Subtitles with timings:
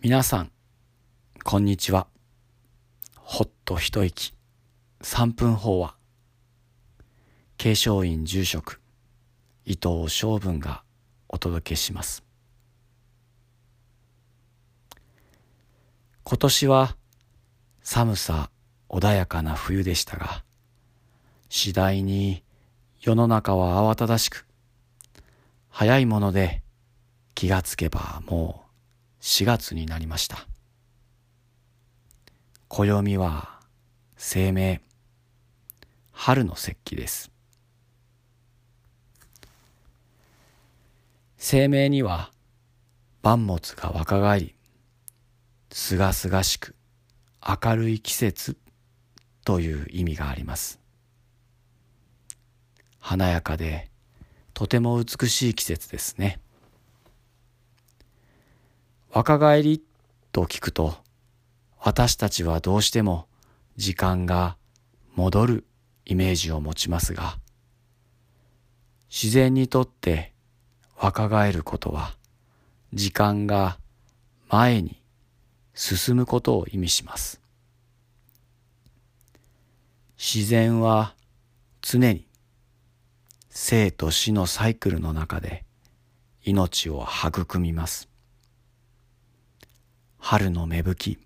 [0.00, 0.52] 皆さん、
[1.42, 2.06] こんにちは。
[3.16, 4.32] ほっと一息、
[5.00, 5.96] 三分法話。
[7.56, 8.80] 継承院住職、
[9.64, 10.84] 伊藤昌文が
[11.28, 12.22] お届けします。
[16.22, 16.96] 今年は
[17.82, 18.52] 寒さ
[18.88, 20.44] 穏やかな冬でしたが、
[21.48, 22.44] 次第に
[23.00, 24.46] 世の中は慌ただしく、
[25.70, 26.62] 早いもので
[27.34, 28.67] 気がつけばもう
[29.20, 30.46] 4月になりました。
[32.68, 33.60] 暦は
[34.16, 34.80] 生命、
[36.12, 37.30] 春の節気です。
[41.36, 42.30] 生命には
[43.22, 44.54] 万物が若返り、
[45.70, 46.74] すがすがしく
[47.46, 48.56] 明るい季節
[49.44, 50.78] という意味があります。
[53.00, 53.90] 華やかで
[54.52, 56.40] とても美しい季節ですね。
[59.10, 59.82] 若返り
[60.32, 60.94] と聞くと
[61.80, 63.26] 私たちはどうしても
[63.76, 64.56] 時間が
[65.14, 65.64] 戻る
[66.04, 67.38] イメージを持ちますが
[69.10, 70.32] 自然にとって
[70.96, 72.14] 若返ることは
[72.92, 73.78] 時間が
[74.48, 75.00] 前に
[75.74, 77.40] 進むことを意味します。
[80.18, 81.14] 自然は
[81.80, 82.26] 常に
[83.50, 85.64] 生と死のサイクルの中で
[86.42, 88.08] 命を育みます。
[90.30, 91.18] 春の芽吹き、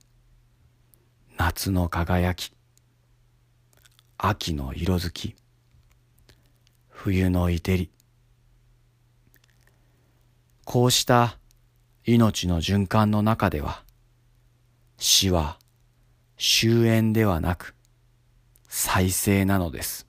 [1.37, 2.53] 夏の輝き、
[4.17, 5.35] 秋の色づき、
[6.89, 7.91] 冬のいてり。
[10.65, 11.37] こうした
[12.05, 13.83] 命の循環の中では、
[14.99, 15.59] 死は
[16.39, 17.75] 終焉ではなく
[18.69, 20.07] 再生なのです。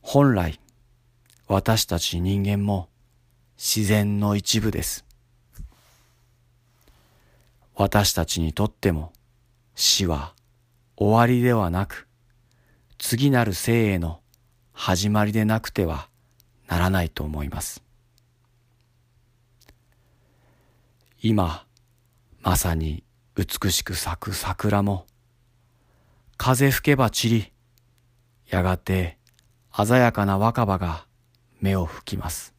[0.00, 0.58] 本来、
[1.46, 2.88] 私たち人間も
[3.58, 5.04] 自然の一部です。
[7.74, 9.12] 私たちにとっても
[9.74, 10.34] 死は
[10.96, 12.08] 終わりではなく
[12.98, 14.20] 次なる生への
[14.72, 16.08] 始まりでなくては
[16.66, 17.82] ならないと思います。
[21.22, 21.66] 今
[22.40, 25.06] まさに美しく咲く桜も
[26.36, 27.52] 風吹けば散り
[28.48, 29.18] やがて
[29.72, 31.06] 鮮やかな若葉が
[31.60, 32.55] 目を吹きます。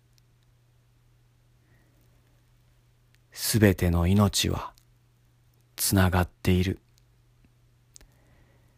[3.39, 4.73] すべての命は
[5.75, 6.79] つながっている。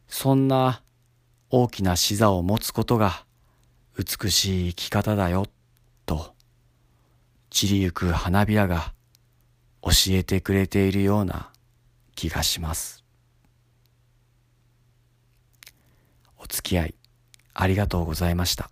[0.09, 0.83] そんな
[1.49, 3.25] 大きな視座を持つことが
[3.97, 5.45] 美しい生き方だよ、
[6.05, 6.35] と
[7.49, 8.93] 散りゆく花びらが
[9.81, 11.51] 教えてくれているような
[12.15, 13.05] 気がします。
[16.37, 16.95] お付き合い
[17.53, 18.69] ありがとうございました。